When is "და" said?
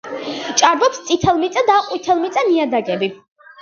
1.71-1.79